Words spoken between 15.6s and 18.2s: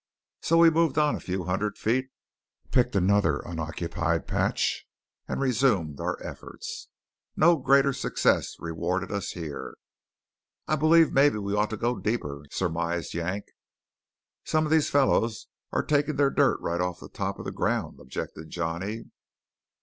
are taking their dirt right off top of the ground,"